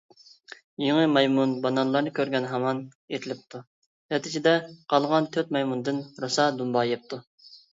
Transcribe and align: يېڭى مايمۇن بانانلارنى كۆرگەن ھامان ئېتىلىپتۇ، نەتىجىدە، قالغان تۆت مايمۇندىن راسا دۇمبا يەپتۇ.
يېڭى 0.83 1.01
مايمۇن 1.17 1.51
بانانلارنى 1.65 2.13
كۆرگەن 2.19 2.47
ھامان 2.53 2.81
ئېتىلىپتۇ، 3.17 3.61
نەتىجىدە، 4.15 4.55
قالغان 4.95 5.29
تۆت 5.37 5.55
مايمۇندىن 5.59 6.05
راسا 6.25 6.49
دۇمبا 6.63 6.89
يەپتۇ. 6.95 7.25